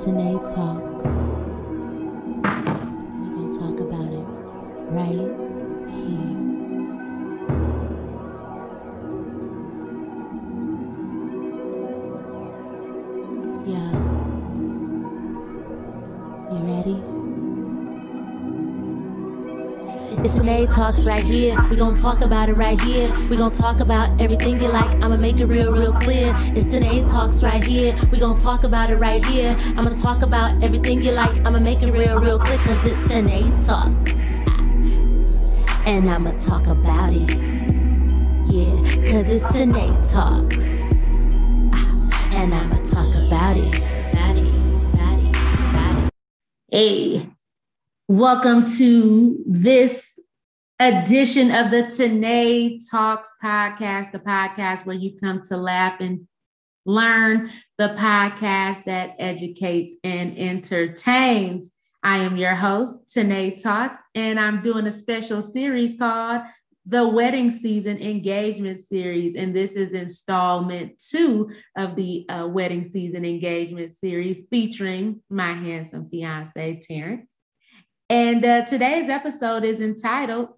[0.00, 0.89] Tanae
[20.60, 21.56] It's Talks right here.
[21.70, 23.10] We gon' talk about it right here.
[23.30, 24.90] We gon' talk about everything you like.
[25.02, 26.34] I'ma make it real, real clear.
[26.54, 27.96] It's Tanae Talks right here.
[28.12, 29.56] We gon' talk about it right here.
[29.68, 31.34] I'm gonna talk about everything you like.
[31.46, 32.58] I'ma make it real, real clear.
[32.58, 34.12] Cause it's Tanae Talks.
[35.86, 37.30] And I'ma talk about it.
[38.52, 40.58] Yeah, cause it's Tanae Talks.
[41.72, 43.06] Ah, and I'ma talk.
[43.28, 43.78] About it.
[44.12, 44.36] About
[46.04, 46.10] it.
[46.70, 47.26] Hey,
[48.08, 50.09] welcome to this
[50.80, 56.26] edition of the Tanae Talks podcast, the podcast where you come to laugh and
[56.86, 61.70] learn, the podcast that educates and entertains.
[62.02, 66.42] I am your host, Tanae Talk, and I'm doing a special series called
[66.86, 69.34] the Wedding Season Engagement Series.
[69.34, 76.08] And this is installment two of the uh, Wedding Season Engagement Series featuring my handsome
[76.08, 77.30] fiance, Terrence.
[78.08, 80.48] And uh, today's episode is entitled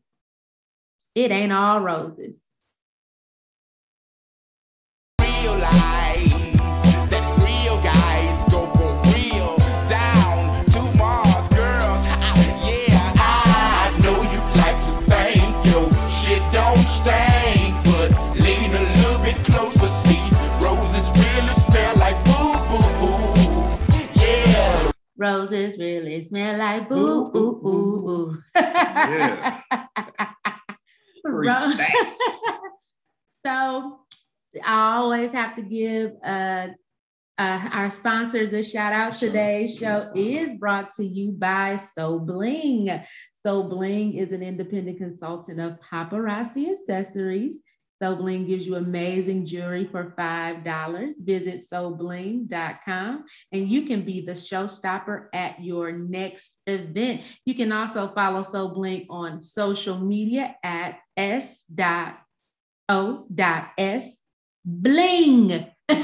[1.15, 2.39] It Ain't All Roses.
[5.21, 6.33] realize
[7.11, 9.57] that real guys go for real
[9.89, 12.07] down to Mars, girls.
[12.65, 19.19] yeah, I know you like to think your shit don't stink, but lean a little
[19.23, 19.89] bit closer.
[19.89, 20.23] See,
[20.65, 23.79] roses really smell like boo boo boo.
[24.15, 24.91] Yeah.
[25.17, 28.43] Roses really smell like boo, ooh, ooh, ooh.
[28.57, 29.61] Yeah.
[31.27, 32.19] Three Ro- stacks.
[33.47, 34.01] so
[34.65, 36.69] I always have to give uh,
[37.39, 39.17] uh, our sponsors a shout out.
[39.17, 39.29] Sure.
[39.29, 43.03] Today's show is brought to you by So Bling.
[43.43, 47.63] So Bling is an independent consultant of paparazzi accessories.
[48.03, 51.13] So Bling gives you amazing jewelry for $5.
[51.19, 57.23] Visit sobling.com and you can be the showstopper at your next event.
[57.45, 62.19] You can also follow So Bling on social media at s dot
[62.89, 64.21] o dot s
[64.65, 65.67] bling.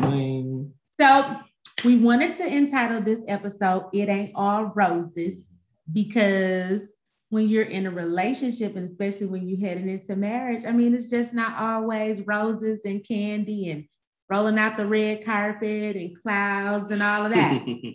[0.00, 0.72] Bling.
[0.98, 1.36] So
[1.84, 5.50] we wanted to entitle this episode "It Ain't All Roses"
[5.92, 6.82] because
[7.30, 11.06] when you're in a relationship, and especially when you're heading into marriage, I mean, it's
[11.06, 13.84] just not always roses and candy and
[14.28, 17.64] rolling out the red carpet and clouds and all of that.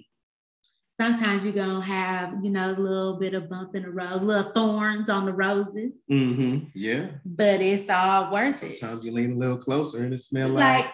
[1.00, 4.52] Sometimes you're gonna have, you know, a little bit of bump in the road, little
[4.54, 6.68] thorns on the roses, Mm-hmm.
[6.74, 7.08] Yeah.
[7.26, 8.78] but it's all worth it.
[8.78, 10.94] Sometimes you lean a little closer and it smell like, Like,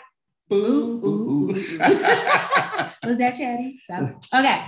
[0.59, 1.47] ooh, ooh, ooh.
[3.07, 3.77] was that chatty?
[3.85, 4.59] So, okay.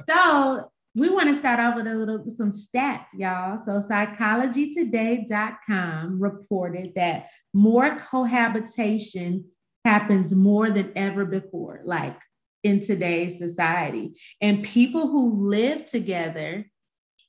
[0.06, 3.56] so we want to start off with a little some stats, y'all.
[3.58, 9.44] So psychologytoday.com reported that more cohabitation
[9.84, 12.16] happens more than ever before, like
[12.62, 14.14] in today's society.
[14.40, 16.66] And people who live together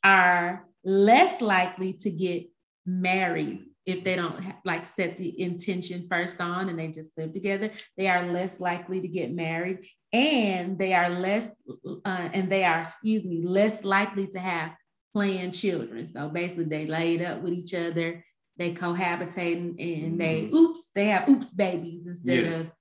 [0.03, 2.47] are less likely to get
[2.85, 4.35] married if they don't
[4.65, 9.01] like set the intention first on and they just live together they are less likely
[9.01, 9.79] to get married
[10.13, 11.55] and they are less
[12.05, 14.71] uh, and they are excuse me less likely to have
[15.13, 18.23] planned children so basically they laid up with each other
[18.57, 22.59] they cohabitating and they oops they have oops babies instead Yeah.
[22.59, 22.71] of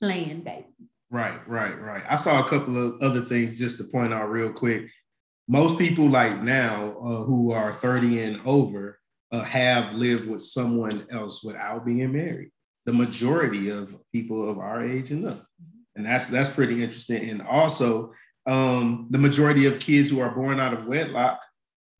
[0.00, 2.02] planned babies Right, right, right.
[2.08, 4.88] I saw a couple of other things just to point out real quick.
[5.46, 8.98] Most people like now uh, who are 30 and over
[9.30, 12.50] uh, have lived with someone else without being married.
[12.86, 15.46] The majority of people of our age and up.
[15.96, 17.28] And that's that's pretty interesting.
[17.28, 18.14] And also,
[18.46, 21.40] um, the majority of kids who are born out of wedlock,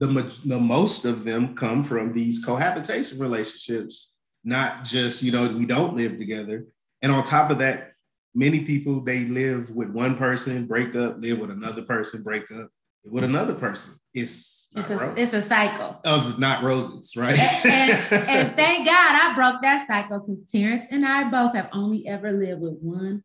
[0.00, 5.55] the, ma- the most of them come from these cohabitation relationships, not just, you know,
[5.55, 6.65] we don't live together.
[7.03, 7.92] And on top of that,
[8.34, 12.69] many people they live with one person, break up, live with another person, break up,
[13.11, 13.94] with another person.
[14.14, 17.38] It's it's a, it's a cycle of not roses, right?
[17.38, 21.69] and, and, and thank God I broke that cycle because Terrence and I both have
[21.73, 23.23] only ever lived with one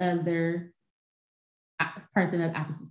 [0.00, 0.72] other
[1.78, 2.88] uh, person of opposite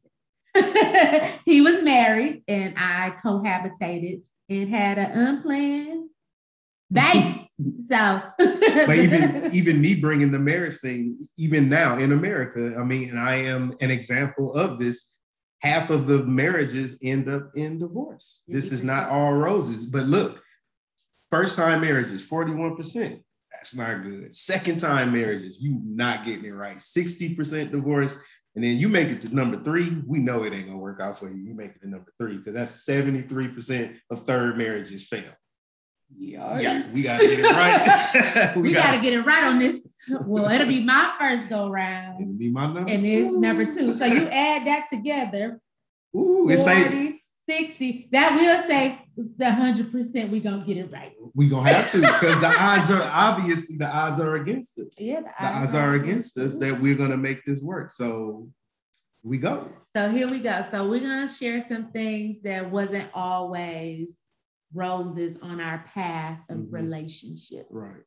[0.56, 1.36] sex.
[1.46, 6.10] he was married and I cohabitated and had an unplanned
[6.92, 7.50] baby.
[7.88, 13.10] so, but even even me bringing the marriage thing, even now in America, I mean,
[13.10, 15.16] and I am an example of this.
[15.62, 18.44] Half of the marriages end up in divorce.
[18.48, 19.86] This is not all roses.
[19.86, 20.42] But look,
[21.30, 23.22] first time marriages, 41%.
[23.52, 24.34] That's not good.
[24.34, 26.78] Second time marriages, you not getting it right.
[26.78, 28.18] 60% divorce.
[28.56, 31.20] And then you make it to number three, we know it ain't gonna work out
[31.20, 31.36] for you.
[31.36, 35.34] You make it to number three because that's 73% of third marriages fail.
[36.18, 38.56] Yeah, we gotta get it right.
[38.56, 39.88] we, gotta, get it right on this.
[40.10, 42.22] Well, it'll be my first go round.
[42.22, 43.10] It'll be my number and two.
[43.10, 43.94] it's number two.
[43.94, 45.62] So you add that together,
[46.16, 47.20] Ooh, it's like
[47.50, 51.14] 60, that will say the 100% we gonna get it right.
[51.34, 55.00] we gonna have to because the odds are obviously the odds are against us.
[55.00, 57.92] Yeah, The odds are against us that we're gonna make this work.
[57.92, 58.50] So
[59.24, 59.68] we go.
[59.96, 60.64] So here we go.
[60.72, 64.19] So we're gonna share some things that wasn't always
[64.74, 66.72] roses on our path of Mhm.
[66.74, 67.68] relationship.
[67.70, 68.04] Right.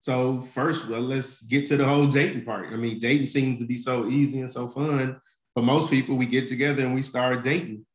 [0.00, 2.72] So first, well, let's get to the whole dating part.
[2.72, 5.20] I mean, dating seems to be so easy and so fun.
[5.54, 7.85] For most people, we get together and we start dating.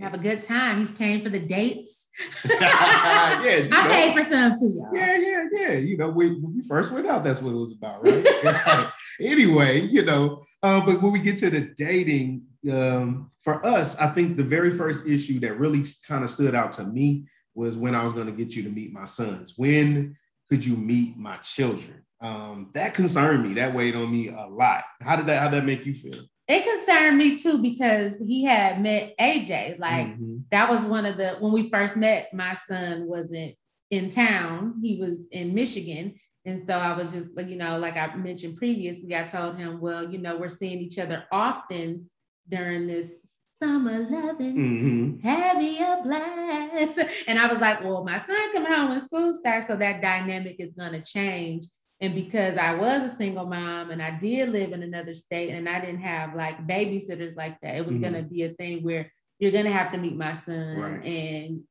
[0.00, 0.78] Have a good time.
[0.78, 2.08] He's paying for the dates.
[2.48, 3.88] yeah, I know.
[3.88, 4.90] paid for some too, y'all.
[4.92, 5.72] Yeah, yeah, yeah.
[5.72, 8.26] You know, we, when we first went out, that's what it was about, right?
[8.44, 8.90] Right.
[9.20, 12.42] Anyway, you know, uh, but when we get to the dating,
[12.72, 16.72] um, for us, I think the very first issue that really kind of stood out
[16.72, 19.54] to me was when I was going to get you to meet my sons.
[19.56, 20.16] When
[20.48, 22.04] could you meet my children?
[22.20, 23.54] Um, that concerned me.
[23.54, 24.84] That weighed on me a lot.
[25.00, 25.38] How did that?
[25.38, 26.22] How did that make you feel?
[26.48, 29.76] It concerned me too because he had met AJ.
[29.78, 30.44] Like Mhm.
[30.50, 33.54] that was one of the when we first met, my son wasn't
[33.90, 34.80] in town.
[34.82, 36.14] He was in Michigan.
[36.46, 39.80] And so I was just like, you know, like I mentioned previously, I told him,
[39.80, 42.08] well, you know, we're seeing each other often
[42.48, 44.56] during this summer loving.
[44.56, 45.22] Mhm.
[45.22, 46.98] Having a blast.
[47.28, 50.56] And I was like, well, my son coming home when school starts, so that dynamic
[50.60, 51.66] is gonna change.
[52.00, 55.68] And because I was a single mom and I did live in another state and
[55.68, 58.02] I didn't have like babysitters like that, it was Mhm.
[58.02, 59.10] gonna be a thing where
[59.40, 61.04] you're gonna have to meet my son Right.
[61.04, 61.64] and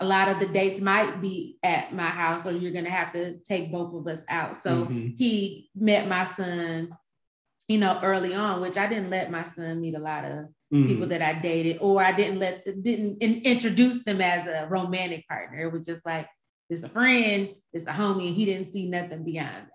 [0.00, 3.38] a lot of the dates might be at my house or you're gonna have to
[3.40, 4.56] take both of us out.
[4.56, 5.18] So Mhm.
[5.18, 6.96] he met my son,
[7.66, 11.06] you know, early on, which I didn't let my son meet a lot of people
[11.06, 11.08] Mhm.
[11.10, 15.58] that I dated, or I didn't let didn't in, introduce them as a romantic partner.
[15.60, 16.28] It was just like
[16.68, 19.72] it's a friend, it's a homie, and he didn't see nothing beyond that.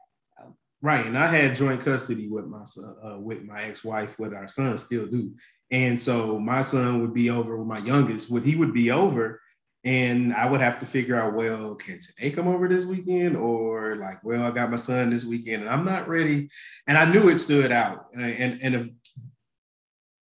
[0.81, 4.50] Right, and I had joint custody with my son, uh, with my ex-wife, with our
[4.50, 5.34] son, still do.
[5.72, 8.30] And so my son would be over with my youngest.
[8.30, 9.40] Would he would be over,
[9.86, 13.96] and I would have to figure out, well, can today come over this weekend, or
[13.96, 16.50] like, well, I got my son this weekend, and I'm not ready.
[16.86, 18.88] And I knew it stood out, and and, and if,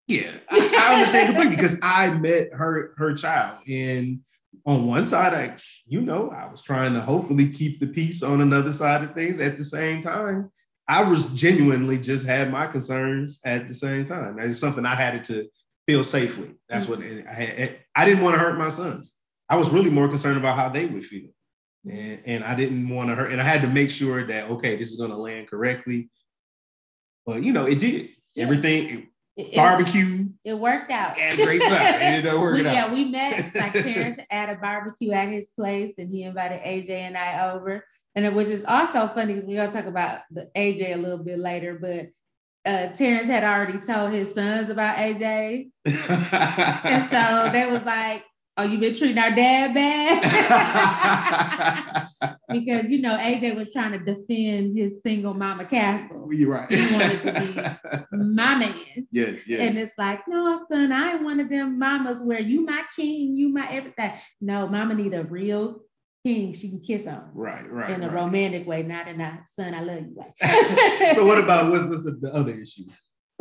[0.08, 4.20] yeah, I, I understand completely because I met her her child, and
[4.66, 8.42] on one side, I, you know, I was trying to hopefully keep the peace on
[8.42, 9.40] another side of things.
[9.40, 10.52] At the same time,
[10.88, 14.38] I was genuinely just had my concerns at the same time.
[14.40, 15.48] It's something I had to
[15.88, 16.56] feel safe with.
[16.70, 17.80] That's what I had.
[17.96, 19.18] I didn't want to hurt my sons.
[19.50, 21.30] I was really more concerned about how they would feel.
[21.90, 24.76] And, and I didn't want to hurt, and I had to make sure that okay,
[24.76, 26.10] this is going to land correctly.
[27.26, 28.10] But you know, it did.
[28.36, 28.44] Yeah.
[28.44, 31.18] Everything It, barbecue, it worked out.
[31.18, 31.72] had a great time.
[31.72, 35.98] It ended up we, yeah, we met like Terrence at a barbecue at his place,
[35.98, 37.86] and he invited AJ and I over.
[38.14, 41.24] And it was just also funny because we're gonna talk about the AJ a little
[41.24, 42.10] bit later, but
[42.70, 45.72] uh Terrence had already told his sons about AJ.
[46.84, 48.24] And so they was like,
[48.58, 50.28] Oh, you've been treating our dad bad?
[52.52, 56.28] because you know, AJ was trying to defend his single mama castle.
[56.32, 56.70] You're right.
[56.70, 59.08] He wanted to be My man.
[59.10, 59.62] yes, yes.
[59.62, 63.36] And it's like, no, son, I ain't one of them mamas where you my king,
[63.36, 64.12] you my everything.
[64.42, 65.82] No, mama need a real
[66.26, 67.90] king she can kiss on right, right.
[67.90, 68.14] in a right.
[68.14, 71.14] romantic way, not in a son, I love you way.
[71.16, 72.84] so what about what's, what's the other issue?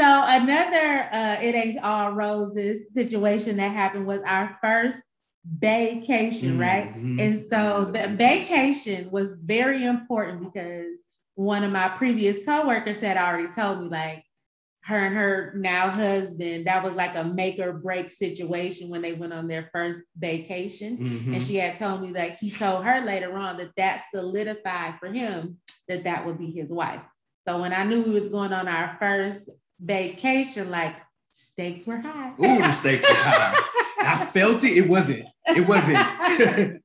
[0.01, 4.99] So another uh it ain't all roses situation that happened was our first
[5.45, 6.95] vacation, right?
[6.95, 7.21] Mhm.
[7.21, 11.05] And so the vacation was very important because
[11.35, 14.25] one of my previous coworkers had already told me like
[14.85, 19.13] her and her now husband, that was like a make or break situation when they
[19.13, 20.97] went on their first vacation.
[20.97, 21.35] Mhm.
[21.35, 25.13] And she had told me that he told her later on that that solidified for
[25.13, 27.03] him that that would be his wife.
[27.47, 30.97] So when I knew we was going on our first vacation, like
[31.29, 32.31] stakes were high.
[32.41, 33.55] Ooh, the stakes were high.
[34.03, 34.77] I felt it.
[34.77, 35.25] It wasn't.
[35.47, 35.99] It wasn't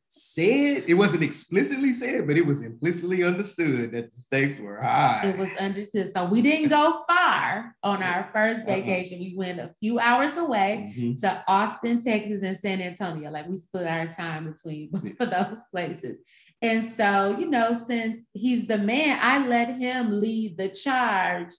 [0.08, 0.84] said.
[0.88, 5.28] It wasn't explicitly said, but it was implicitly understood that the stakes were high.
[5.28, 6.12] it was understood.
[6.16, 8.66] So we didn't go far on our first Uh-uh.
[8.66, 9.20] vacation.
[9.20, 11.20] We went a few hours away Mhm.
[11.22, 13.30] to Austin, Texas, and San Antonio.
[13.30, 16.18] Like we split our time between both of those places.
[16.62, 21.52] And so, you know, since he's the man, I let him lead the charge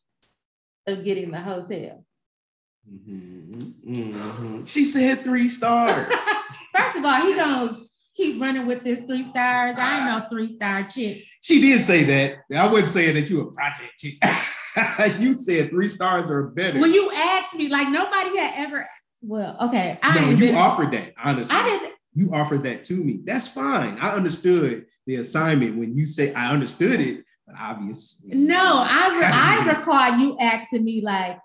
[0.87, 2.05] of getting the hotel.
[2.89, 3.73] Mhm.
[3.85, 4.69] Mhm.
[4.69, 6.07] She said three stars.
[6.77, 7.73] First of all, he gonna
[8.17, 9.77] keep running with this three stars.
[9.79, 11.23] I ain't no three star chick.
[11.43, 12.39] She did say that.
[12.57, 14.15] I wasn't saying that you a project chick.
[15.21, 16.79] you said three stars are better.
[16.79, 18.87] When you asked me, like nobody had ever.
[19.23, 21.57] Well, okay, I no, you been- offered that, honestly.
[21.57, 21.93] I didn't.
[22.15, 23.21] You offered that to me.
[23.25, 23.99] That's fine.
[23.99, 27.25] I understood the assignment when you say I understood it,
[27.59, 28.35] obviously.
[28.35, 31.39] No, I re- I recall you asking me like,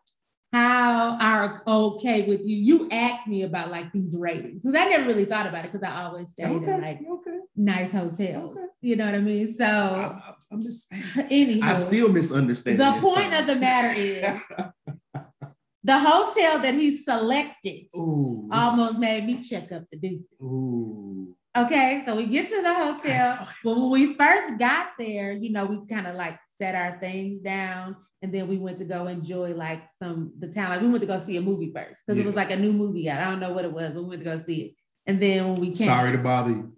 [0.52, 2.58] how are okay with you?
[2.58, 4.64] You asked me about like these ratings.
[4.64, 7.38] Because I never really thought about it because I always stayed Okay, in like okay.
[7.56, 8.58] nice hotels.
[8.58, 8.66] Okay.
[8.82, 9.54] You know what I mean?
[9.54, 11.04] So I, am just saying.
[11.30, 12.80] anywho, I still misunderstand.
[12.80, 14.22] the point of the matter is
[15.84, 20.28] the hotel that he selected Ooh, almost made me check up the deuces.
[20.42, 21.36] Ooh.
[21.58, 23.48] Okay, so we get to the hotel.
[23.64, 27.40] Well, when we first got there, you know, we kind of like set our things
[27.40, 30.70] down and then we went to go enjoy like some the town.
[30.70, 32.72] Like we went to go see a movie first because it was like a new
[32.72, 33.20] movie out.
[33.20, 34.76] I don't know what it was, but we went to go see it.
[35.08, 36.74] And then when we came, Sorry to bother you.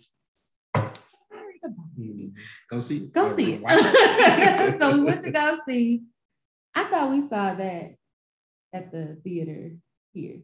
[0.75, 0.89] Sorry
[1.61, 2.13] to bother you.
[2.13, 2.41] Mm-hmm.
[2.71, 3.13] Go see it.
[3.13, 4.79] go see it.
[4.79, 6.03] so we went to go see.
[6.73, 7.95] I thought we saw that
[8.73, 9.75] at the theater
[10.13, 10.39] here.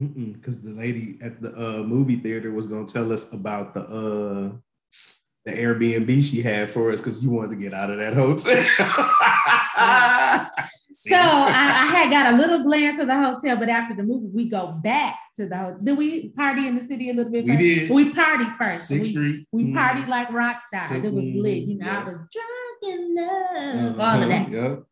[0.00, 3.80] Because the lady at the uh, movie theater was going to tell us about the
[3.82, 4.52] uh,
[5.44, 8.56] the Airbnb she had for us because you wanted to get out of that hotel.
[10.92, 14.26] So I, I had got a little glance of the hotel, but after the movie,
[14.34, 15.78] we go back to the hotel.
[15.78, 17.44] Did we party in the city a little bit?
[17.44, 17.60] We first?
[17.60, 17.90] did.
[17.92, 18.88] We partied first.
[18.88, 19.46] Sixth we, Street.
[19.52, 19.74] we Mm.
[19.74, 20.90] partied like rock stars.
[21.04, 21.58] It was lit.
[21.62, 22.00] You know, yeah.
[22.00, 24.50] I was drunk in love, all Uh-huh, of that.
[24.50, 24.82] Yep.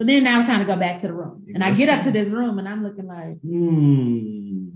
[0.00, 1.44] So then now it's time to go back to the room.
[1.54, 4.68] And I get up to this room and I'm looking like, Hmm.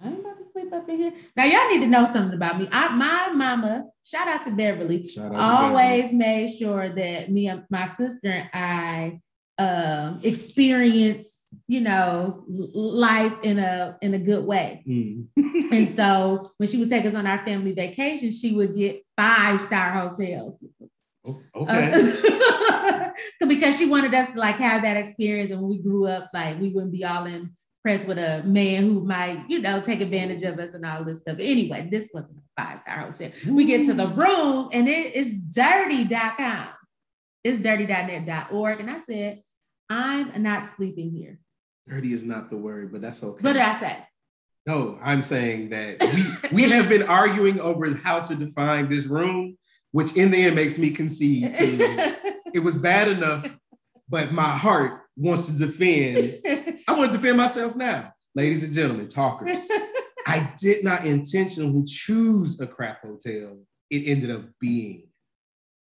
[0.00, 1.12] I'm about to sleep up in here.
[1.36, 2.68] Now y'all need to know something about me.
[2.72, 7.62] I, my mama, shout out to Beverly, out to always made sure that me and
[7.70, 9.20] my sister and I
[9.58, 14.82] um experience, you know, life in a in a good way.
[14.84, 15.72] Beverly.
[15.72, 19.60] And so when she would take us on our family vacation, she would get five
[19.60, 20.64] star hotels.
[21.26, 21.42] Mm.
[21.54, 21.92] okay.
[23.40, 25.50] Uh, because she wanted us to like have that experience.
[25.50, 29.04] And when we grew up, like we wouldn't be all impressed with a man who
[29.04, 31.38] might, you know, take advantage of us and all this stuff.
[31.40, 33.30] Anyway, this wasn't a five star hotel.
[33.48, 36.68] We get to the room and it is dirty.com.
[37.44, 38.80] It's dirty.net.org.
[38.80, 39.42] And I said,
[39.88, 41.38] I'm not sleeping here.
[41.88, 43.42] Dirty is not the word, but that's okay.
[43.42, 43.98] What did I say?
[44.66, 46.02] No, I'm saying that
[46.52, 49.56] we we have been arguing over how to define this room,
[49.96, 51.64] which in the end makes me concede to
[52.54, 53.56] it was bad enough,
[54.10, 56.34] but my heart wants to defend.
[56.86, 59.66] I want to defend myself now, ladies and gentlemen, talkers.
[60.26, 63.56] I did not intentionally choose a crap hotel.
[63.88, 65.08] It ended up being.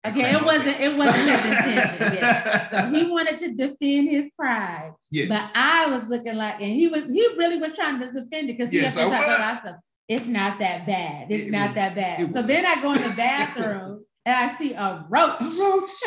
[0.06, 2.14] okay, it wasn't it wasn't his intention.
[2.14, 2.70] Yeah.
[2.70, 4.94] So he wanted to defend his pride.
[5.10, 5.28] yes.
[5.28, 8.58] But I was looking like, and he was, he really was trying to defend it
[8.60, 9.76] because he Yes, had to I talk about stuff.
[10.14, 11.28] It's not that bad.
[11.30, 12.20] It's It not was- that bad.
[12.20, 12.46] So was.
[12.46, 15.42] then I go in the bathroom and I see a roach.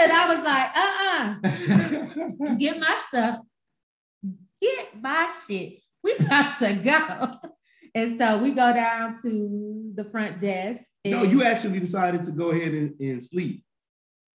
[0.01, 0.71] And I was like,
[2.47, 3.41] uh-uh, get my stuff.
[4.61, 5.81] Get my shit.
[6.03, 7.31] We about to go.
[7.95, 10.83] And so we go down to the front desk.
[11.05, 13.65] no, you actually decided to go ahead and, and sleep.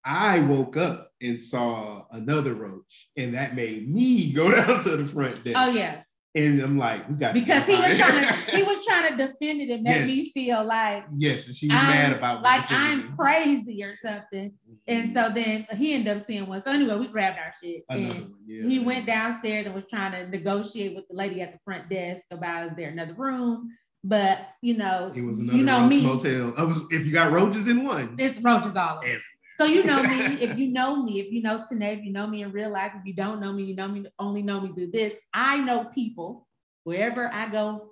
[0.04, 5.04] I woke up and saw another roach, and that made me go down to the
[5.04, 5.56] front oh, desk.
[5.58, 6.02] Oh yeah.
[6.32, 9.60] And I'm like, we got Because he was trying to he was trying to defend
[9.62, 13.06] it and make me feel like yes, and she was I'm- mad about like I'm
[13.06, 13.16] this.
[13.16, 14.52] crazy or something.
[14.86, 16.62] And so then he ended up seeing one.
[16.64, 17.82] So anyway, we grabbed our shit.
[17.88, 18.62] Another and yeah.
[18.68, 22.22] he went downstairs and was trying to negotiate with the lady at the front desk
[22.30, 23.68] about is there another room.
[24.04, 26.52] But you know, It was another you know me, motel.
[26.64, 28.14] Was if you got roaches in one.
[28.18, 29.20] it's roaches all over.
[29.60, 32.26] So you know me, if you know me, if you know Tanae, if you know
[32.26, 34.72] me in real life, if you don't know me, you know me only know me
[34.72, 35.12] through this.
[35.34, 36.48] I know people
[36.84, 37.90] wherever I go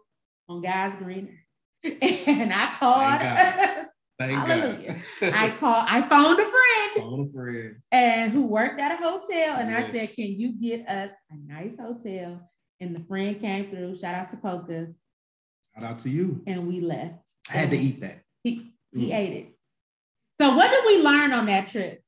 [0.48, 1.44] on Guys Greener.
[1.84, 3.20] And I called.
[4.18, 4.96] Thank Hallelujah.
[5.20, 5.32] God.
[5.34, 7.76] I called, I phoned a friend Phoned a friend.
[7.92, 9.56] and who worked at a hotel.
[9.58, 12.40] And I said, Can you get us a nice hotel?
[12.80, 13.98] And the friend came through.
[13.98, 14.86] Shout out to Polka.
[15.78, 16.42] Shout out to you.
[16.46, 17.30] And we left.
[17.52, 18.20] I had to eat that.
[18.42, 19.14] He, he Mm.
[19.14, 19.57] ate it.
[20.40, 22.02] So what did we learn on that trip?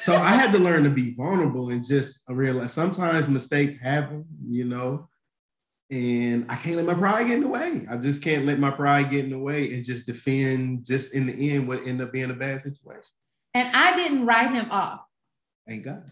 [0.00, 4.64] So I had to learn to be vulnerable and just realize sometimes mistakes happen, you
[4.64, 5.08] know,
[5.90, 7.86] and I can't let my pride get in the way.
[7.88, 10.84] I just can't let my pride get in the way and just defend.
[10.84, 13.10] Just in the end, what end up being a bad situation.
[13.54, 15.00] And I didn't write him off.
[15.66, 16.10] Thank God.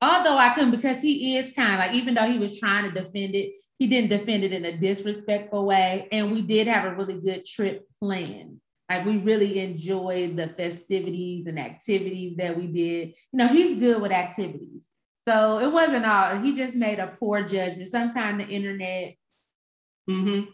[0.00, 3.34] Although I couldn't, because he is kind like, even though he was trying to defend
[3.34, 6.08] it, he didn't defend it in a disrespectful way.
[6.12, 8.60] And we did have a really good trip planned.
[8.90, 13.08] Like we really enjoyed the festivities and activities that we did.
[13.32, 14.88] You know, he's good with activities.
[15.28, 17.88] So it wasn't all, he just made a poor judgment.
[17.88, 19.14] Sometimes the internet
[20.08, 20.50] Mm-hmm.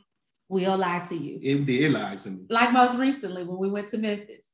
[0.48, 1.38] will lie to you.
[1.42, 2.46] It did lie to me.
[2.48, 4.50] Like most recently when we went to Memphis.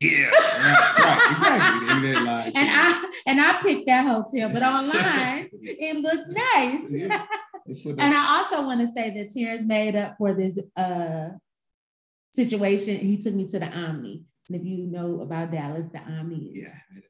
[0.00, 1.88] Yeah, right, exactly.
[1.88, 2.14] And me.
[2.14, 6.92] I and I picked that hotel, but online it looked nice.
[6.92, 7.24] Yeah.
[7.66, 11.28] And I also want to say that Terrence made up for this uh
[12.34, 12.98] situation.
[12.98, 14.24] He took me to the Omni.
[14.48, 17.00] And if you know about Dallas, the Omni is yeah.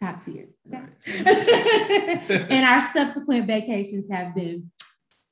[0.00, 0.48] top tier.
[0.66, 0.82] Okay?
[1.24, 2.30] Right.
[2.50, 4.70] and our subsequent vacations have been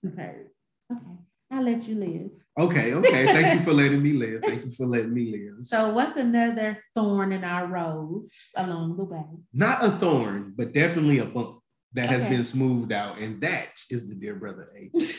[0.03, 0.47] superb.
[0.91, 1.17] Okay,
[1.51, 2.31] I'll let you live.
[2.57, 3.27] Okay, okay.
[3.27, 4.43] Thank you for letting me live.
[4.45, 5.65] Thank you for letting me live.
[5.65, 9.25] So, what's another thorn in our rose along the way?
[9.53, 11.59] not a thorn, but definitely a bump
[11.95, 15.15] that has been smoothed out, and that is the dear brother AJ.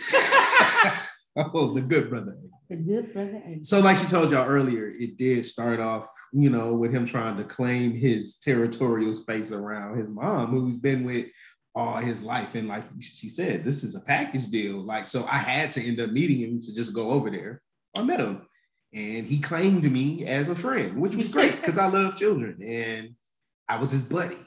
[1.35, 2.37] oh, the good brother.
[2.69, 3.41] The good brother.
[3.61, 7.37] So, like she told y'all earlier, it did start off, you know, with him trying
[7.37, 11.27] to claim his territorial space around his mom, who's been with
[11.75, 12.55] all his life.
[12.55, 14.77] And like she said, this is a package deal.
[14.77, 17.61] Like, so I had to end up meeting him to just go over there.
[17.95, 18.47] I met him,
[18.93, 23.15] and he claimed me as a friend, which was great because I love children, and
[23.69, 24.37] I was his buddy.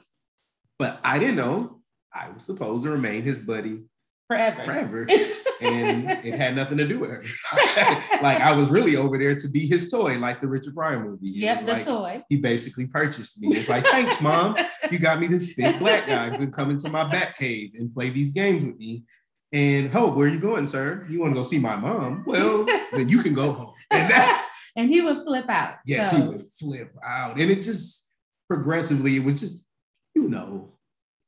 [0.77, 1.81] But I didn't know
[2.13, 3.83] I was supposed to remain his buddy
[4.29, 4.61] Forever.
[4.61, 5.07] forever
[5.61, 7.23] and it had nothing to do with her.
[8.21, 11.43] like I was really over there to be his toy, like the Richard Pryor movie.
[11.43, 12.23] Was the like, toy.
[12.29, 13.57] He basically purchased me.
[13.57, 14.55] It's like, thanks, mom.
[14.91, 17.91] You got me this big black guy who can come into my bat cave and
[17.91, 19.03] play these games with me.
[19.51, 21.07] And Hope, where are you going, sir?
[21.09, 22.23] You want to go see my mom?
[22.27, 23.73] Well, then you can go home.
[23.89, 24.45] And that's
[24.75, 25.77] And he would flip out.
[25.87, 27.39] yes, So, he would flip out.
[27.39, 28.11] And it just
[28.47, 29.65] progressively, it was just,
[30.13, 30.75] you know,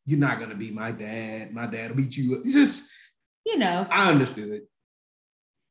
[0.05, 1.51] you're not gonna be my dad.
[1.51, 2.45] My dad will beat you up.
[2.45, 2.90] It's just,
[3.45, 4.49] you know, I understood.
[4.49, 4.67] It,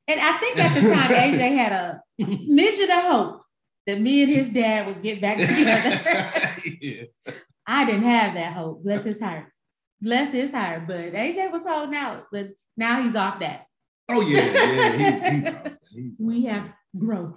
[0.08, 3.42] And I think at the time AJ had a smidgen of hope
[3.86, 6.56] that me and his dad would get back together.
[6.80, 7.02] yeah.
[7.66, 8.82] I didn't have that hope.
[8.82, 9.46] Bless his heart.
[10.00, 10.88] Bless his heart.
[10.88, 13.66] But AJ was holding out, but now he's off that.
[14.08, 14.92] Oh yeah, yeah.
[14.96, 15.66] He's, he's, off.
[15.94, 17.36] he's We have growth.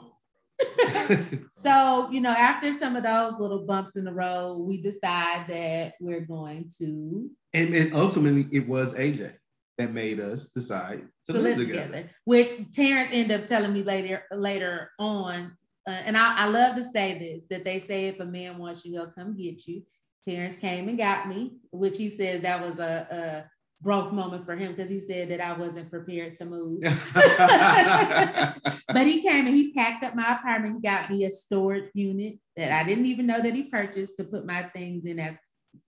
[1.52, 5.94] So, you know, after some of those little bumps in the road, we decide that
[6.02, 9.34] we're going to, and and ultimately it was AJ
[9.78, 11.86] that made us decide to, live together.
[11.86, 12.10] together.
[12.26, 15.58] Which Terrence ended up telling me later later on.
[15.86, 18.86] Uh, and I, I love to say this that they say if a man wants
[18.86, 19.84] you, he'll come get you.
[20.28, 23.52] Terrence came and got me, which he says that was a, a
[23.84, 26.84] growth moment for him because he said that I wasn't prepared to move.
[28.94, 30.76] But he came and he packed up my apartment.
[30.76, 34.24] He got me a storage unit that I didn't even know that he purchased to
[34.24, 35.36] put my things in as,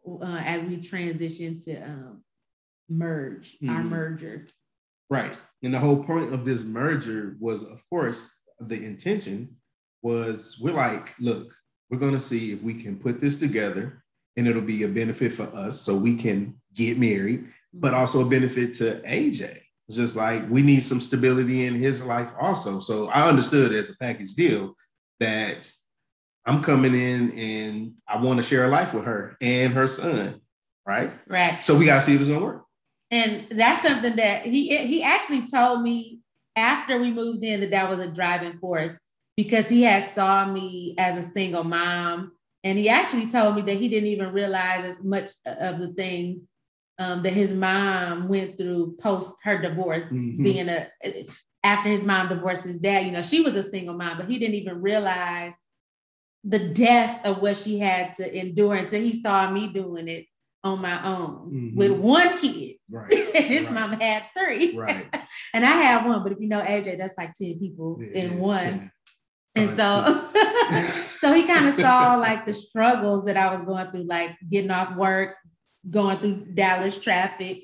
[0.10, 2.24] uh, as we transitioned to um,
[2.90, 3.90] merge our Mhm.
[3.90, 4.48] merger.
[5.10, 5.38] right.
[5.62, 9.58] And the whole point of this merger was, of course, the intention
[10.02, 11.54] was we're like, look,
[11.90, 14.04] we're gonna see if we can put this together
[14.36, 18.30] and it'll be a benefit for us so we can get married, but also a
[18.30, 19.62] benefit to AJ.
[19.88, 22.80] It's just like we need some stability in his life also.
[22.80, 24.76] So I understood as a package deal
[25.20, 25.72] that
[26.46, 30.42] I'm coming in and I want to share a life with her and her son,
[30.86, 31.14] right?
[31.28, 31.64] Right.
[31.64, 32.65] So we gotta see if it's gonna work.
[33.12, 36.20] And that's something that he he actually told me
[36.56, 39.00] after we moved in that that was a driving force
[39.38, 42.32] because he had saw me as a single mom
[42.64, 46.48] and he actually told me that he didn't even realize as much of the things
[46.98, 50.44] um, that his mom went through post her divorce Mhm.
[50.44, 50.88] being a
[51.64, 54.40] after his mom divorced his dad you know she was a single mom but he
[54.40, 55.54] didn't even realize
[56.44, 60.26] the depth of what she had to endure until he saw me doing it
[60.66, 61.76] on my own Mhm.
[61.76, 63.14] with one kid Right.
[63.36, 63.74] his Right.
[63.74, 64.76] mama had three.
[64.78, 65.06] Right.
[65.54, 68.64] and I had one, but if you know AJ, that's like 10 people in one.
[68.64, 68.92] 10
[69.58, 69.88] And so
[71.22, 74.72] so he kind of saw like the struggles that I was going through, like getting
[74.72, 75.36] off work,
[75.90, 77.60] going through Dallas traffic,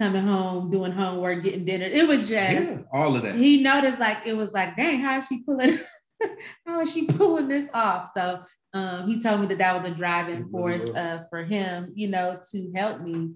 [0.00, 1.86] coming home, doing homework, getting dinner.
[1.86, 2.32] It was just
[2.72, 3.34] Yeah, all of that.
[3.34, 5.78] he noticed like it was like, dang, how is she pulling?
[6.66, 8.10] how is she pulling this off?
[8.14, 12.08] So um, he told me that that was a driving force uh, for him, you
[12.08, 13.32] know, to help me,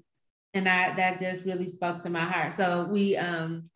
[0.54, 2.54] and I that just really spoke to my heart.
[2.54, 3.70] So we um,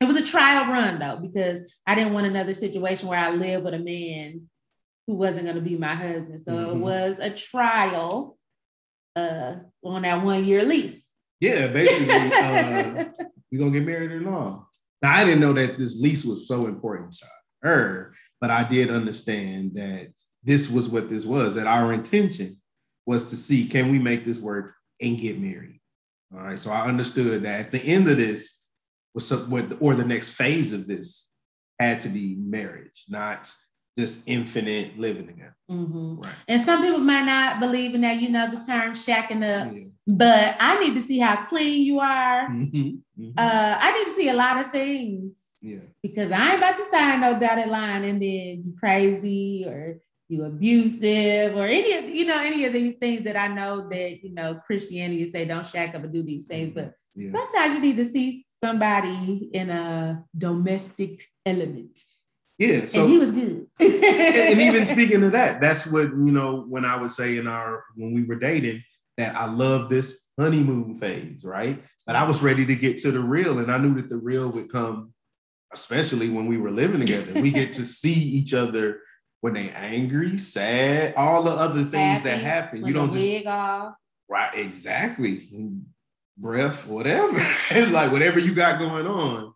[0.00, 3.64] it was a trial run though because I didn't want another situation where I lived
[3.64, 4.48] with a man
[5.06, 6.42] who wasn't going to be my husband.
[6.42, 6.80] So it Mhm.
[6.80, 8.36] was a trial
[9.14, 11.14] uh, on that one year lease.
[11.40, 13.04] Yeah, basically, uh,
[13.50, 14.66] we gonna get married in law.
[15.02, 17.26] Now I didn't know that this lease was so important to
[17.62, 21.54] her, but I did understand that this was what this was.
[21.54, 22.60] That our intention
[23.06, 25.80] was to see can we make this work and get married.
[26.34, 28.62] All right, so I understood that at the end of this
[29.14, 31.30] was some, or the next phase of this
[31.78, 33.52] had to be marriage, not
[33.98, 35.56] just infinite living together.
[35.70, 36.22] Mhm.
[36.22, 36.34] Right.
[36.48, 39.72] And some people might not believe in that, you know, the term shacking up.
[39.74, 39.84] Yeah.
[40.06, 42.48] But I need to see how clean you are.
[42.50, 43.32] Mhm, mhm.
[43.36, 45.78] Uh, I need to see a lot of things Yeah.
[46.00, 49.98] because I ain't about to sign no dotted line and then you crazy or
[50.28, 54.22] you abusive or any of you know any of these things that I know that
[54.24, 56.86] you know Christianity say don't shack up and do these things, mm-hmm.
[56.90, 57.30] but Yeah.
[57.30, 61.98] sometimes you need to see somebody in a domestic element,
[62.58, 62.84] Yeah.
[62.84, 63.66] So and he was good.
[63.80, 67.46] and, and even speaking of that, that's what you know when I would say in
[67.48, 68.82] our when we were dating
[69.18, 71.82] that I love this honeymoon phase, right?
[72.06, 74.48] But I was ready to get to the real, and I knew that the real
[74.50, 75.12] would come,
[75.72, 77.40] especially when we were living together.
[77.40, 79.00] we get to see each other
[79.40, 82.84] when they angry, sad, all the other things that happen.
[82.84, 83.94] You don't just off.
[84.28, 85.48] right exactly
[86.36, 87.38] breath, whatever.
[87.70, 89.52] it's like whatever you got going on,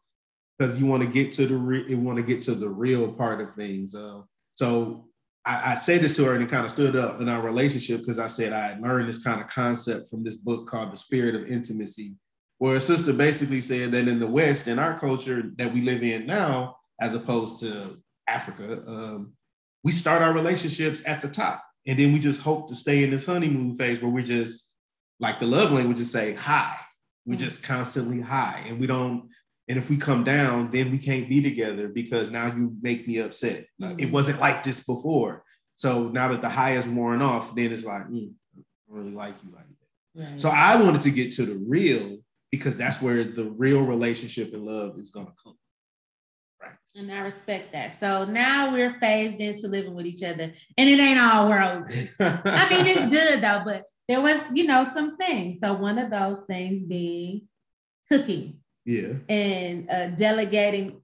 [0.58, 3.12] because you want to get to the re- you want to get to the real
[3.12, 3.94] part of things.
[3.94, 4.22] Uh,
[4.54, 5.06] so
[5.44, 8.00] I, I said this to her and it kind of stood up in our relationship
[8.00, 10.96] because I said I had learned this kind of concept from this book called The
[10.96, 12.16] Spirit of Intimacy,
[12.60, 16.02] where a sister basically said that in the West, in our culture that we live
[16.02, 17.96] in now, as opposed to
[18.28, 19.32] Africa, um,
[19.82, 21.64] we start our relationships at the top.
[21.86, 24.74] And then we just hope to stay in this honeymoon phase where we're just
[25.20, 26.76] like the love languages say high.
[27.24, 27.46] We're Mm.
[27.48, 28.62] just constantly high.
[28.68, 29.30] And we don't,
[29.66, 33.18] and if we come down, then we can't be together because now you make me
[33.20, 33.64] upset.
[33.78, 34.12] Like, It Mhm.
[34.12, 35.44] wasn't like this before.
[35.76, 39.12] So now that the high is worn off, then it's like, mm, I don't really
[39.12, 40.30] like you like that.
[40.30, 40.38] Right.
[40.40, 42.18] So I wanted to get to the real
[42.50, 45.56] because that's where the real relationship and love is gonna come.
[46.60, 46.72] Right.
[46.94, 47.92] And I respect that.
[47.92, 52.16] So now we're phased into living with each other, and it ain't all roses.
[52.20, 55.60] I mean, it's good though, but there was, you know, some things.
[55.60, 57.48] So one of those things being
[58.10, 59.14] cooking yeah.
[59.28, 61.00] and uh, delegating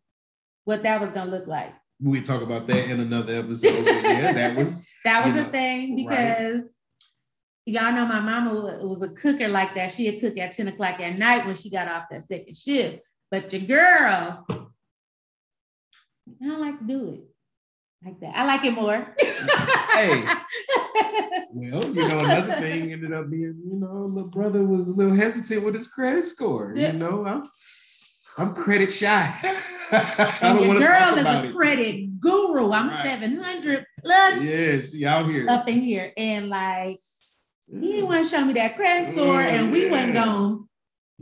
[0.65, 1.73] what that was gonna look like.
[2.03, 3.87] We talk about that in another episode.
[3.87, 6.61] yeah, that was That was a know, thing right.
[7.67, 9.93] Y'all know my mama was a cooker like that.
[9.93, 13.03] She had cooked at 10 o'clock at night when she got off that second shift.
[13.31, 17.21] But your girl, I don't like to do it
[18.05, 18.37] like that.
[18.37, 19.15] I like it more.
[19.19, 20.25] Hey.
[21.59, 25.15] Well, you know, another thing ended up being, you know, little brother was a little
[25.15, 26.75] hesitant with his credit score.
[26.77, 26.93] Yeah.
[26.93, 27.43] You know, I'm
[28.37, 29.35] I'm credit shy.
[30.43, 31.55] And your girl is a it.
[31.55, 32.73] credit guru.
[32.73, 33.05] I'm Right.
[33.05, 35.47] 700 plus Yes, y'all here.
[35.49, 36.13] up in here.
[36.17, 36.97] And like,
[37.71, 40.27] he didn't want to show me that credit score, Mm, and we wasn't going
[40.59, 40.69] to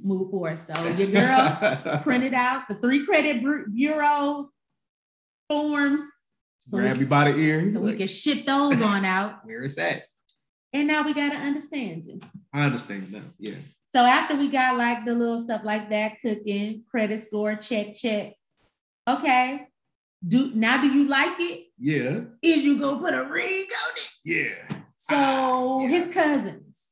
[0.02, 0.58] move forward.
[0.58, 3.42] So your girl printed out the three credit
[3.74, 4.50] bureau
[5.50, 6.02] forms
[6.68, 7.70] so Grab we, you by the ear.
[7.70, 9.44] so we like, can ship those on out.
[9.44, 10.04] Where is that?
[10.72, 12.24] And now we got to understand it.
[12.52, 13.22] I understand now.
[13.38, 13.54] Yeah.
[13.88, 18.32] So after we got like the little stuff like that, cooking, credit score, check, check.
[19.08, 19.68] Okay.
[20.26, 21.66] Do now do you like it?
[21.78, 22.20] Yeah.
[22.42, 24.08] Is you gonna put a ring on it?
[24.24, 24.76] Yeah.
[25.10, 26.90] So his cousins.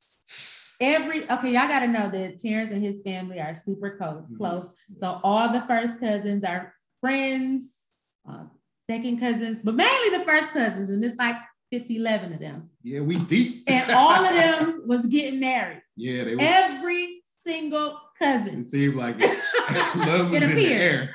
[0.80, 4.36] Every okay, y'all gotta know that Terrence and his family are super Mhm.
[4.36, 4.68] close.
[4.96, 7.90] So all the first cousins are friends,
[8.28, 8.44] uh,
[8.90, 11.36] second cousins, but mainly the first cousins, and it's like
[11.70, 12.68] 50, 11 of them.
[12.82, 13.62] Yeah, we deep.
[13.68, 15.82] And all of them was getting married.
[15.96, 16.42] Yeah, they were.
[16.42, 18.60] Every single cousin.
[18.60, 19.24] It seemed like it.
[19.96, 21.10] Love was It in the air.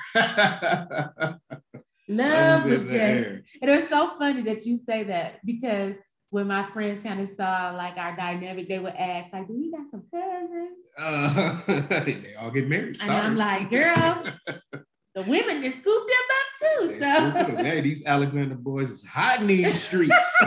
[2.10, 3.41] Love was the just air.
[3.62, 5.95] it was so funny that you say that because
[6.29, 9.71] when my friends kind of saw like our dynamic, they would ask, like, do we
[9.71, 10.89] got some cousins?
[10.97, 11.61] Uh,
[12.03, 12.97] they all get married.
[13.01, 14.23] And I'm like, girl,
[15.15, 16.87] the women that scooped them up too.
[16.89, 16.99] They.
[16.99, 17.31] So
[17.63, 20.13] Hey, these Alexander boys is hot in these streets.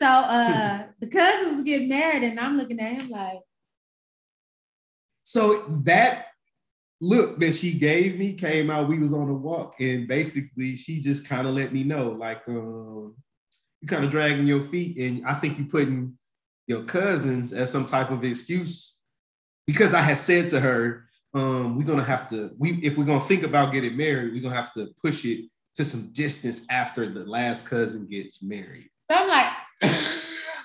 [0.00, 3.40] so uh the cousins get married, and I'm looking at him like,
[5.22, 6.26] so that
[7.00, 8.88] look that she gave me came out.
[8.88, 12.42] We was on a walk, and basically she just kind of let me know, like,
[12.46, 13.16] um,
[13.80, 16.16] you kind of dragging your feet, and I think you're putting
[16.66, 18.98] your cousins as some type of excuse
[19.66, 23.20] because I had said to her, um, we're gonna have to, we if we're gonna
[23.20, 25.44] think about getting married, we're gonna have to push it
[25.76, 28.88] to some distance after the last cousin gets married.
[29.10, 29.52] so I'm like,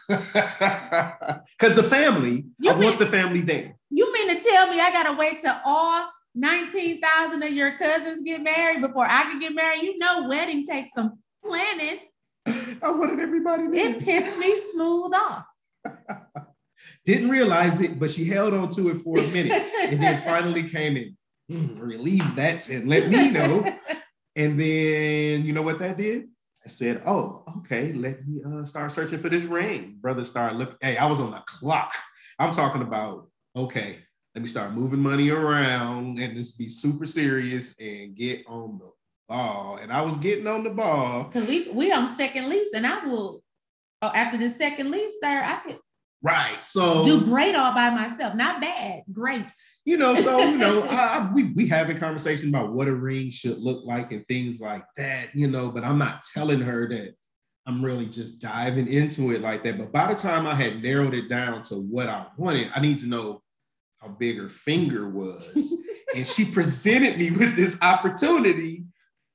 [0.08, 3.76] Because the family, You I mean- want the family there.
[3.90, 8.42] you mean to tell me I gotta wait till all 19,000 of your cousins get
[8.42, 9.84] married before I can get married?
[9.84, 12.00] You know, wedding takes some planning.
[12.46, 13.96] I wanted everybody there.
[13.96, 15.46] It pissed me smooth off.
[17.06, 19.52] Didn't realize it, but she held on to it for a minute
[19.84, 21.18] and then finally came in,
[21.52, 23.78] "Mm, relieved that and let me know.
[24.36, 26.28] And then you know what that did?
[26.66, 27.94] I said, "Oh, okay.
[27.94, 30.78] Let me uh, start searching for this ring." Brother started looking.
[30.82, 31.94] Hey, I was on the clock.
[32.40, 33.30] I'm talking about.
[33.56, 34.00] Okay,
[34.34, 38.90] let me start moving money around and just be super serious and get on the
[39.28, 39.78] ball.
[39.82, 41.24] And I was getting on the ball.
[41.24, 43.42] Because we we on second lease, and I will.
[44.02, 45.80] Oh, after the second lease, sir, I could
[46.24, 46.62] Right.
[46.62, 48.34] So Do great all by myself.
[48.34, 49.44] Not bad, great.
[49.84, 53.30] you know, so you know, I, I- we we having conversation about what a ring
[53.30, 55.70] should look like and things like that, you know.
[55.70, 57.16] But I'm not telling her that
[57.68, 59.78] I'm really just diving into it like that.
[59.78, 63.00] But by the time I had narrowed it down to what I wanted, I need
[63.00, 63.42] to know
[64.02, 65.76] how big her finger was,
[66.16, 68.86] and she presented me with this opportunity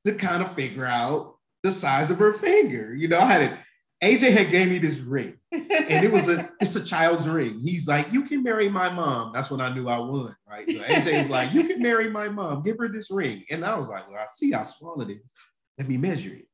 [0.04, 2.94] to kind of figure out the size of her finger.
[2.94, 3.58] You know, I had it.
[4.02, 7.61] AJ had gave me this ring and it was a it's a child's ring.
[7.61, 9.32] He's like, you can marry my mom.
[9.32, 10.66] That's when I knew I won, right?
[10.68, 12.62] So AJ's like, you can marry my mom.
[12.62, 15.32] Give her this ring, and I was like, well, I see how small it is.
[15.78, 16.46] Let me measure it.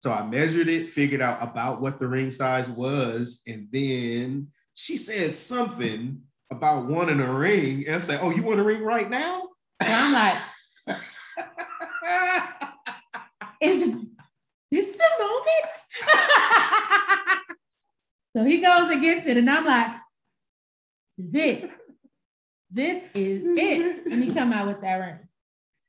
[0.00, 4.96] So I measured it, figured out about what the ring size was, and then she
[4.96, 6.20] said something
[6.52, 9.48] about wanting a ring, and I said, oh, you want a ring right now?
[9.80, 10.98] And I'm like,
[13.60, 13.80] is
[14.70, 15.76] this the moment?
[18.36, 19.96] so he goes and gets it, and I'm like,
[21.18, 21.70] this, is it.
[22.70, 24.06] This is it.
[24.06, 25.18] And he come out with that ring.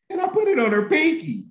[0.09, 1.47] and I put it on her pinky.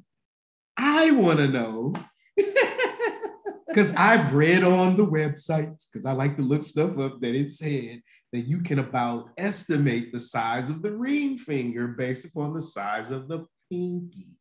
[0.76, 1.94] I want to know
[3.68, 7.50] because I've read on the websites because I like to look stuff up that it
[7.50, 8.02] said
[8.32, 13.10] that you can about estimate the size of the ring finger based upon the size
[13.10, 14.35] of the pinky.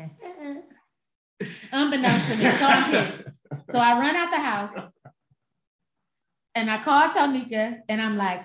[0.00, 1.46] Uh-uh.
[1.72, 2.50] Unbeknownst to me.
[2.56, 3.22] So I'm pissed.
[3.70, 4.70] So I run out the house
[6.54, 8.44] and I call Tonika and I'm like,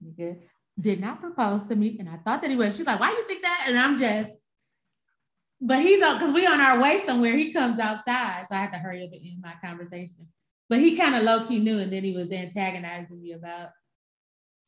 [0.00, 0.38] this
[0.78, 1.96] did not propose to me.
[1.98, 2.76] And I thought that he was.
[2.76, 3.64] She's like, why do you think that?
[3.66, 4.32] And I'm just,
[5.60, 7.36] but he's on because we on our way somewhere.
[7.36, 8.46] He comes outside.
[8.48, 10.28] So I had to hurry up and end my conversation.
[10.68, 13.70] But he kind of low-key knew, and then he was antagonizing me about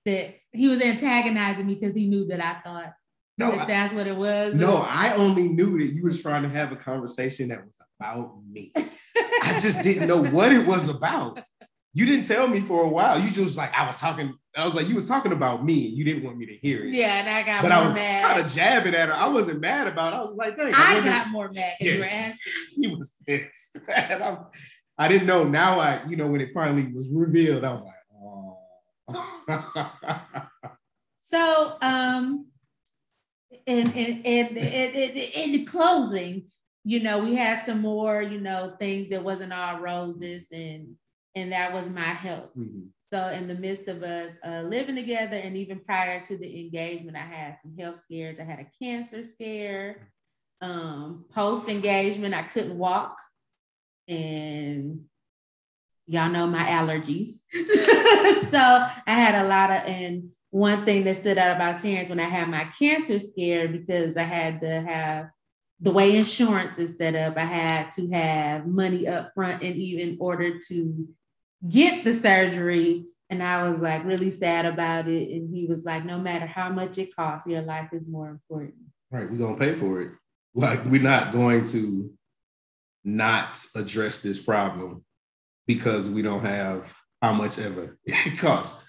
[0.06, 0.36] that.
[0.52, 2.92] He was antagonizing me because he knew that I thought
[3.38, 4.54] No, that I, that's what it was.
[4.54, 8.34] no, I only knew that you was trying to have a conversation that was about
[8.50, 8.72] me.
[8.76, 11.40] I just didn't know what it was about.
[11.94, 13.18] You didn't tell me for a while.
[13.18, 15.96] You just like, I was talking, I was like, you was talking about me and
[15.96, 16.92] you didn't want me to hear it.
[16.92, 18.22] Yeah, and I got but more I was mad.
[18.22, 19.14] kind of jabbing at her.
[19.14, 20.16] I wasn't mad about it.
[20.16, 22.38] I was like, dang, I wonder- got more mad because you were Yes.
[22.38, 22.52] asking.
[22.84, 23.78] she was pissed.
[23.94, 24.44] And I'm-
[24.98, 25.44] I didn't know.
[25.44, 28.58] Now I, you know, when it finally was revealed, I was like, oh.
[31.20, 32.46] So, um,
[33.68, 36.48] in in in in, in, in the closing,
[36.84, 40.96] you know, we had some more, you know, things that wasn't all roses, and
[41.34, 42.54] and that was my help.
[42.56, 42.88] Mhm.
[43.10, 47.16] So, in the midst of us uh, living together, and even prior to the engagement,
[47.16, 48.38] I had some health scares.
[48.40, 50.08] I had a cancer scare.
[50.60, 53.16] Um, Post engagement, I couldn't walk,
[54.08, 55.04] and
[56.06, 57.40] y'all know my allergies.
[58.50, 62.20] so I had a lot of, and one thing that stood out about Terrence when
[62.20, 65.28] I had my cancer scare, because I had to have
[65.80, 70.16] the way insurance is set up, I had to have money up front and even
[70.20, 71.08] order to
[71.68, 73.04] get the surgery.
[73.30, 75.30] And I was like really sad about it.
[75.30, 78.74] And he was like, no matter how much it costs, your life is more important.
[79.10, 80.12] right, we're gonna pay for it.
[80.54, 82.10] Like we're not going to
[83.04, 85.04] not address this problem
[85.66, 88.84] because we don't have how much ever it costs.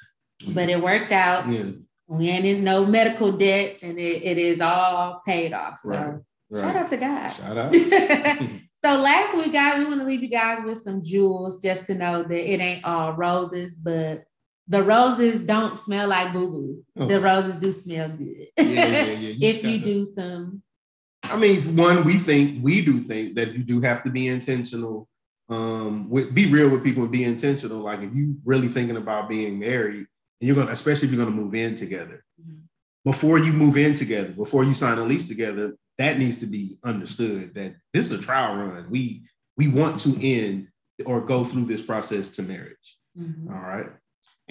[0.48, 1.48] But it worked out.
[1.50, 1.72] Yeah,
[2.08, 5.80] We ain't in no medical debt and it, it is all paid off.
[5.84, 6.22] So
[6.52, 6.62] Right.
[6.62, 7.30] shout out to God.
[7.30, 7.76] Shout out.
[8.74, 11.94] so last week, guys, we want to leave you guys with some jewels just to
[11.94, 14.24] know that it ain't all roses, but
[14.68, 16.84] the roses don't smell like boo-boo.
[16.98, 17.06] Oh.
[17.06, 18.48] The roses do smell good.
[18.58, 19.36] Yeah, yeah, yeah.
[19.50, 20.64] if you do some
[21.24, 25.08] I mean, one, we think we do think that you do have to be intentional.
[25.50, 27.80] Um, with, be real with people and be intentional.
[27.80, 30.06] Like if you really thinking about being married,
[30.40, 32.24] and you're gonna, especially if you're gonna move in together.
[32.42, 32.62] Mhm.
[33.06, 36.78] Before you move in together, before you sign a lease together, that needs to be
[36.84, 38.90] understood that this is a trial run.
[38.90, 39.24] We
[39.58, 40.70] we want to end
[41.06, 42.98] or go through this process to marriage.
[43.18, 43.50] Mhm.
[43.54, 43.90] All right.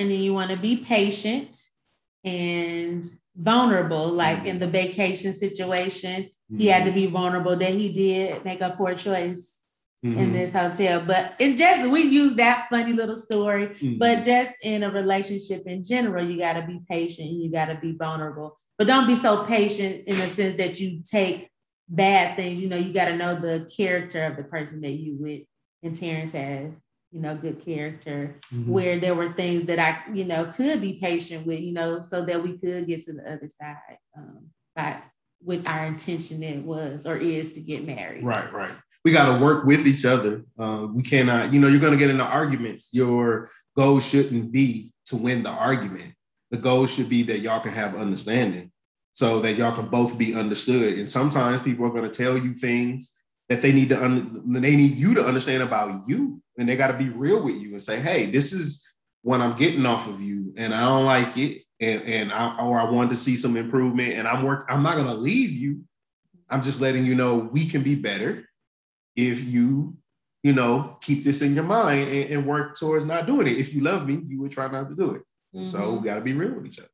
[0.01, 1.57] and then you want to be patient
[2.24, 3.05] and
[3.37, 8.61] vulnerable like in the vacation situation he had to be vulnerable that he did make
[8.61, 9.58] a poor choice
[10.03, 10.33] in Mhm.
[10.33, 13.99] this hotel but in just we use that funny little story Mhm.
[13.99, 17.67] but just in a relationship in general you got to be patient and you got
[17.67, 21.51] to be vulnerable but don't be so patient in the sense that you take
[21.89, 25.17] bad things you know you got to know the character of the person that you
[25.19, 25.43] with
[25.83, 26.81] and terrence has
[27.11, 28.67] you know good character Mhm.
[28.67, 32.23] where there were things that I, you know, could be patient with, you know, so
[32.27, 33.97] that we could get to the other side.
[34.15, 35.03] Um, but
[35.42, 38.24] with our intention it was or is to get married.
[38.24, 38.72] Right, right.
[39.05, 40.44] We got to work with each other.
[40.59, 42.90] Uh, we cannot, you know, you're going to get into arguments.
[42.92, 46.14] Your goal shouldn't be to win the argument.
[46.51, 48.72] The goal should be that y'all can have understanding
[49.12, 50.98] so that y'all can both be understood.
[50.98, 54.77] And sometimes people are going to tell you things that they need to, un- they
[54.77, 56.42] need you to understand about you.
[56.59, 58.87] And they got to be real with you and say, hey, this is
[59.22, 62.81] when I'm getting off of you and I don't like it, and and I, or
[62.81, 64.67] I wanted to see some improvement, and I'm work.
[64.69, 65.85] I'm not gonna leave you.
[66.51, 68.49] I'm just letting you know we can be better
[69.17, 69.97] if you,
[70.43, 73.59] you know, keep this in your mind and, and work towards not doing it.
[73.59, 75.23] If you love me, you would try not to do it.
[75.67, 75.99] So Mhm.
[76.01, 76.88] we got to be real with each other.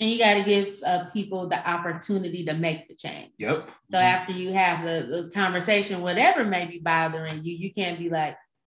[0.00, 3.32] and you got to give uh, people the opportunity to make the change.
[3.38, 3.68] Yep.
[3.90, 8.08] So after you have the, the conversation, whatever may be bothering you, you can't be
[8.08, 8.34] like,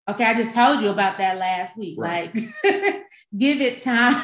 [0.10, 1.98] okay, I just told you about that last week.
[2.00, 2.34] Right.
[2.34, 2.44] Like,
[3.38, 4.16] give it time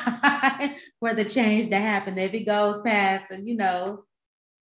[1.00, 2.18] for the change to happen.
[2.18, 4.04] If it goes past, you know,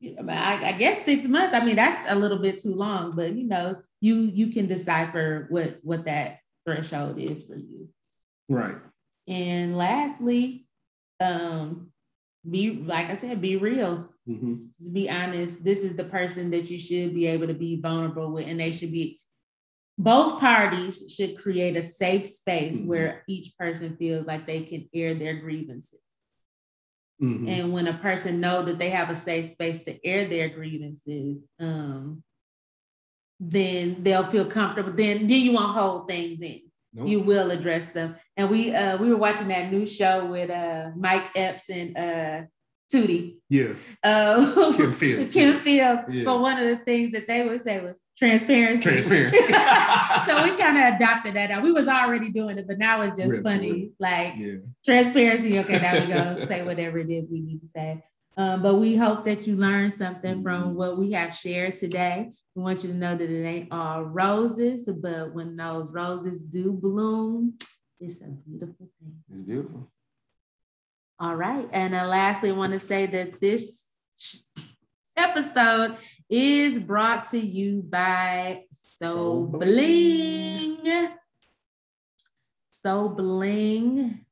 [0.03, 1.55] I, I, guess six months.
[1.55, 5.47] I mean, that's a little bit too long, but you know, you you can decipher
[5.49, 7.89] what what that threshold is for you.
[8.49, 8.77] right.
[9.27, 10.67] And lastly,
[11.19, 11.91] um,
[12.49, 14.69] be like I said, be real Mhm.
[14.77, 15.65] just be honest.
[15.65, 18.73] This is the person that you should be able to be vulnerable with, and they
[18.73, 19.19] should be.
[19.99, 22.87] Both parties should create a safe space Mhm.
[22.87, 26.01] where each person feels like they can air their grievances.
[27.23, 27.49] Mhm.
[27.49, 31.49] And when a person know that they have a safe space to air their grievances,
[31.59, 32.23] um,
[33.41, 34.93] then they'll feel comfortable.
[34.93, 36.63] Then, then you won't hold things in.
[36.93, 37.09] Nope.
[37.09, 38.17] You will address them.
[38.37, 42.43] And we uh, we were watching that new show with uh, Mike Epps and uh,
[42.93, 43.37] Tootie.
[43.49, 43.73] yeah.
[44.03, 45.33] Uh, Kim Fields.
[45.35, 46.03] Kim Fields.
[46.09, 46.25] Yeah.
[46.25, 48.83] But one of the things that they would say was transparency.
[48.83, 49.39] Transparency.
[50.27, 51.51] so we kind of adopted that.
[51.51, 51.61] Now.
[51.61, 53.91] We was already doing it, but now it's just funny.
[53.99, 54.57] Like yeah.
[54.85, 55.59] transparency.
[55.59, 58.03] Okay, now we go say whatever it is we need to say.
[58.39, 62.33] Um, but we hope that you learned something from what we have shared today.
[62.55, 66.73] We want you to know that it ain't all roses, but when those roses do
[66.73, 67.55] bloom,
[67.99, 69.17] it's a beautiful thing.
[69.33, 69.91] It's beautiful.
[71.19, 71.69] All right.
[71.73, 73.91] And then lastly, I want to say that this
[75.17, 75.97] episode
[76.29, 81.09] is brought to you by So So Bling.
[82.83, 84.25] So Bling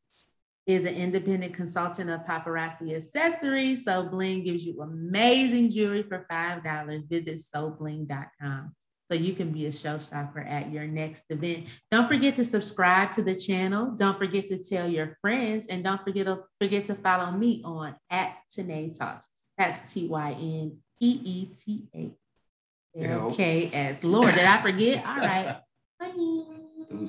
[0.67, 3.85] is an independent consultant of paparazzi accessories.
[3.85, 7.09] So Bling gives you amazing jewelry for $5.
[7.09, 8.75] Visit sobling.com
[9.11, 11.69] so you can be a showstopper at your next event.
[11.91, 13.93] Don't forget to subscribe to the channel.
[13.93, 17.95] Don't forget to tell your friends, and don't forget to forget to follow me on
[18.11, 19.29] at Tynee Talks.
[19.59, 24.03] That's T Y N E E T A L K S.
[24.03, 25.05] Lord, did I forget?
[25.07, 25.61] All right.
[26.01, 26.61] Bye.